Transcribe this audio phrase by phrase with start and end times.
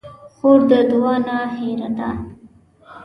[0.35, 2.09] خور د دعا نه هېره نه ده.